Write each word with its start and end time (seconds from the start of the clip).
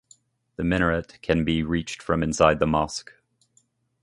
The 0.55 0.63
minaret 0.63 1.19
can 1.21 1.45
be 1.45 1.61
reached 1.61 2.01
from 2.01 2.23
inside 2.23 2.57
the 2.57 2.65
mosque. 2.65 3.11